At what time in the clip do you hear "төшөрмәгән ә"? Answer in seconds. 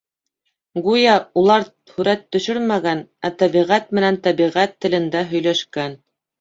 2.37-3.33